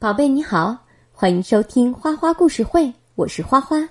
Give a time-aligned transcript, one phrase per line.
[0.00, 0.78] 宝贝你好，
[1.10, 3.88] 欢迎收听花花故事会，我是花花。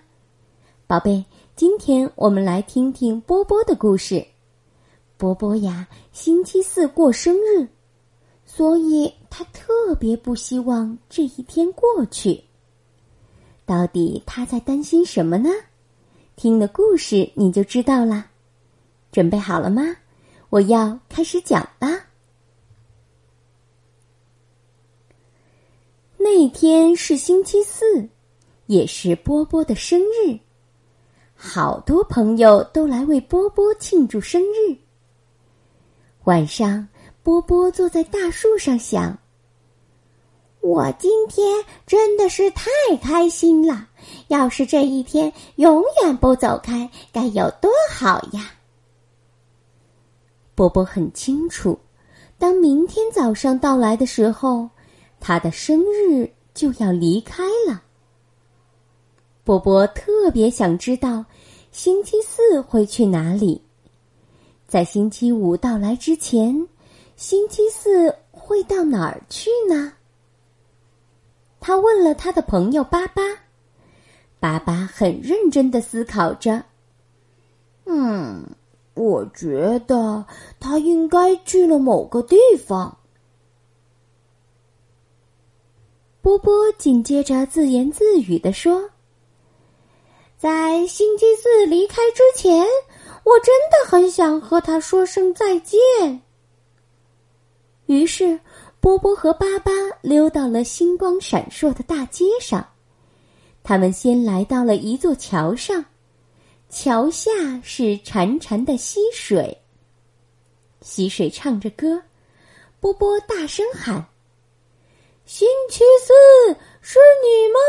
[0.88, 4.26] 宝贝，今天我们来听听波波的故事。
[5.18, 7.68] 波波呀，星期四过生日，
[8.46, 12.42] 所以他特别不希望这一天过去。
[13.66, 15.50] 到底他在担心什么呢？
[16.38, 18.28] 听了故事你就知道了。
[19.12, 19.84] 准备好了吗？
[20.50, 22.07] 我要开始讲啦。
[26.20, 28.10] 那天是星期四，
[28.66, 30.38] 也是波波的生日。
[31.36, 34.76] 好多朋友都来为波波庆祝生日。
[36.24, 36.88] 晚上，
[37.22, 39.16] 波波坐在大树上想
[40.60, 42.66] ：“我今天真的是太
[43.00, 43.88] 开心了！
[44.28, 48.52] 要是这一天永远不走开，该有多好呀！”
[50.56, 51.78] 波波很清楚，
[52.40, 54.68] 当明天早上到来的时候。
[55.20, 57.84] 他的生日就要离开了。
[59.44, 61.26] 波波特别想知道，
[61.72, 63.62] 星期四会去哪里？
[64.68, 66.68] 在星期五到来之前，
[67.16, 69.94] 星期四会到哪儿去呢？
[71.60, 73.22] 他问了他的朋友巴巴，
[74.40, 76.64] 巴巴很认真的思考着。
[77.86, 78.44] 嗯，
[78.94, 80.26] 我觉得
[80.60, 82.97] 他应该去了某个地方。
[86.28, 88.90] 波波紧接着自言自语的说
[90.38, 92.66] ：“在星期四离开之前，
[93.24, 96.22] 我真的很想和他说声再见。”
[97.88, 98.38] 于是，
[98.82, 102.68] 波波和巴巴溜到了星光闪烁的大街上。
[103.64, 105.86] 他们先来到了一座桥上，
[106.70, 107.32] 桥下
[107.64, 109.58] 是潺潺的溪水。
[110.82, 112.04] 溪水唱着歌，
[112.82, 114.06] 波波大声喊。
[115.28, 117.60] 星期四是你吗？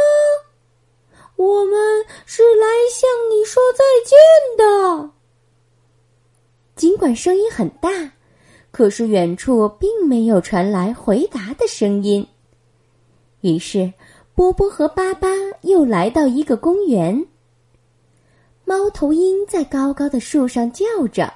[1.34, 4.16] 我们是来向你说再见
[4.56, 5.10] 的。
[6.76, 8.12] 尽管声音很大，
[8.70, 12.24] 可是远处并没有传来回答的声音。
[13.40, 13.92] 于是，
[14.36, 15.28] 波波和巴巴
[15.62, 17.26] 又来到一个公园。
[18.64, 21.34] 猫头鹰在高高的树上叫着。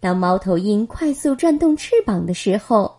[0.00, 2.97] 当猫头鹰快速转动翅膀的时候。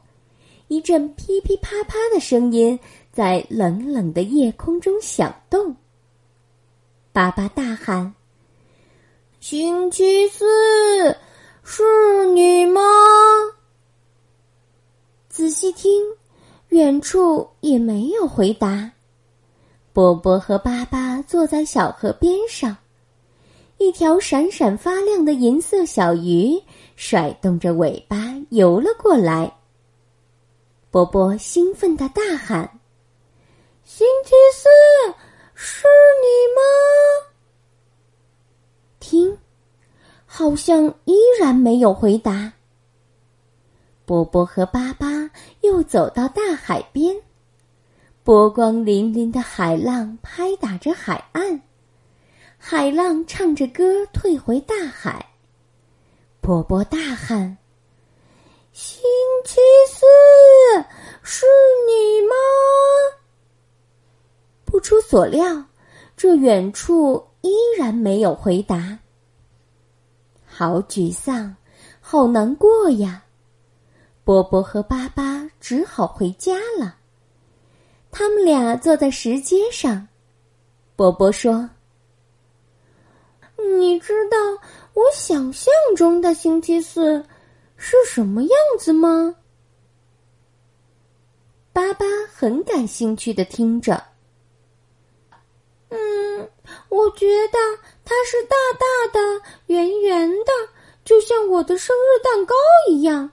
[0.70, 2.80] 一阵噼噼啪啪的声音
[3.12, 5.76] 在冷冷的夜空中响动。
[7.12, 8.14] 爸爸大喊
[9.42, 10.46] ：“星期四
[11.64, 12.82] 是你吗？”
[15.28, 16.04] 仔细听，
[16.68, 18.92] 远处也没有回答。
[19.92, 22.78] 波波和巴巴坐在小河边上，
[23.80, 26.62] 一条闪闪发亮的银色小鱼
[26.96, 29.52] 甩动着尾巴游了过来。
[30.92, 32.80] 波波兴奋的大喊
[33.86, 34.68] ：“星期四
[35.54, 35.86] 是
[36.24, 37.30] 你吗？”
[39.00, 39.38] 听，
[40.26, 42.52] 好像依然没有回答。
[44.04, 45.30] 波波和巴巴
[45.62, 47.16] 又走到大海边，
[48.24, 51.62] 波光粼粼的海浪拍打着海岸，
[52.58, 55.24] 海浪唱着歌退回大海。
[56.42, 57.59] 波波大喊。
[58.82, 59.02] 星
[59.44, 59.60] 期
[59.90, 60.06] 四
[61.22, 61.46] 是
[61.86, 62.34] 你吗？
[64.64, 65.66] 不出所料，
[66.16, 68.98] 这远处依然没有回答。
[70.46, 71.58] 好沮丧，
[72.00, 73.26] 好难过呀！
[74.24, 76.96] 波波和巴巴只好回家了。
[78.10, 80.08] 他们俩坐在石阶上。
[80.96, 81.70] 波波说
[83.78, 84.38] ：“你知道
[84.94, 87.22] 我想象中的星期四？”
[87.82, 89.34] 是什么样子吗？
[91.72, 94.04] 巴巴很感兴趣的听着。
[95.88, 96.50] 嗯，
[96.90, 97.58] 我觉得
[98.04, 100.52] 它是大大的、圆圆的，
[101.06, 102.54] 就像我的生日蛋糕
[102.90, 103.32] 一样，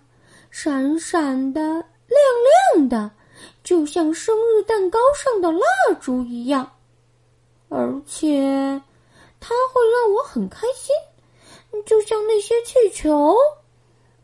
[0.51, 1.85] 闪闪的、亮
[2.77, 3.11] 亮的，
[3.65, 5.67] 就像生日蛋糕上的蜡
[6.01, 6.71] 烛一样。
[7.69, 8.81] 而且，
[9.41, 10.95] 它会让我很开心，
[11.85, 13.35] 就像那些气球。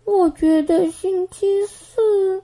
[0.05, 2.43] 我觉得星期四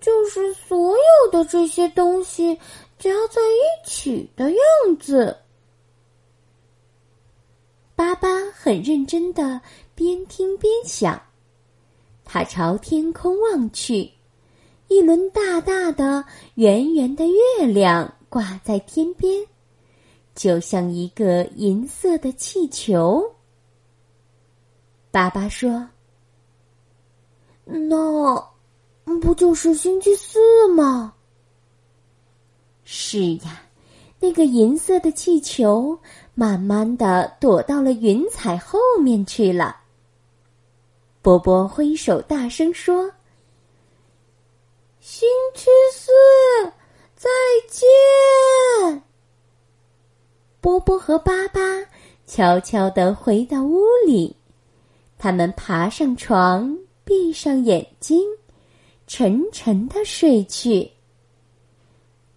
[0.00, 2.58] 就是所有的这些东西
[2.98, 5.36] 加在一起的样子。
[7.94, 9.60] 巴巴很认真的
[9.94, 11.20] 边听边想，
[12.24, 14.10] 他朝天空望去，
[14.88, 16.24] 一轮大大的、
[16.54, 19.46] 圆圆的月亮挂在天边，
[20.34, 23.22] 就像一个银色的气球。
[25.10, 25.86] 爸爸说。
[27.72, 28.50] 那
[29.20, 30.38] 不就是星期四
[30.74, 31.14] 吗？
[32.84, 33.62] 是呀，
[34.18, 35.96] 那个银色的气球
[36.34, 39.76] 慢慢的躲到了云彩后面去了。
[41.22, 43.12] 波波挥手大声说
[44.98, 46.10] ：“星期四，
[47.14, 47.28] 再
[47.68, 49.02] 见。”
[50.60, 51.60] 波波和巴巴
[52.26, 54.36] 悄悄的回到屋里，
[55.18, 56.76] 他们爬上床，
[57.10, 58.22] 闭上眼睛，
[59.08, 60.88] 沉沉的睡去。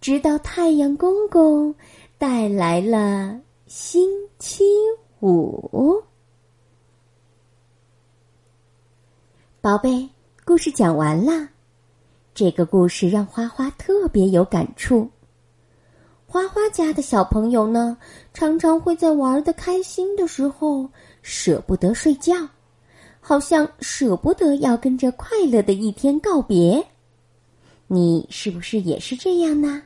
[0.00, 1.72] 直到太阳公公
[2.18, 4.10] 带来了星
[4.40, 4.64] 期
[5.20, 6.02] 五。
[9.60, 10.08] 宝贝，
[10.44, 11.50] 故事讲完了。
[12.34, 15.08] 这个故事让花花特别有感触。
[16.26, 17.96] 花花家的小朋友呢，
[18.32, 20.90] 常常会在玩的开心的时候
[21.22, 22.34] 舍不得睡觉，
[23.26, 26.86] 好像舍不得要跟这快乐的一天告别。
[27.86, 29.82] 你是不是也是这样呢？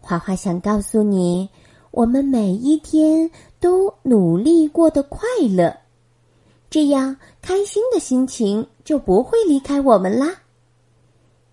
[0.00, 1.50] 花花想告诉你，
[1.90, 3.30] 我们每一天
[3.60, 5.76] 都努力过得快乐。
[6.70, 10.34] 这样开心的心情就不会离开我们啦。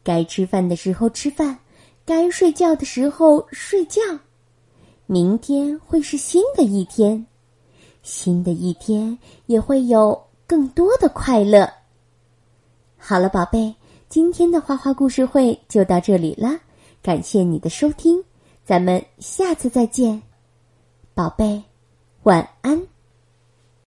[0.06, 1.60] 该吃饭的时候吃饭，
[2.06, 4.02] 该睡觉的时候睡觉。
[5.06, 7.28] 明天会是新的一天，
[8.04, 11.72] 新的一天也会有更多的快乐。
[12.98, 13.76] 好了，宝贝，
[14.10, 16.60] 今天的花花故事会就到这里了，
[17.04, 18.24] 感谢你的收听，
[18.66, 20.24] 咱们下次再见，
[21.14, 21.62] 宝贝，
[22.24, 22.82] 晚安。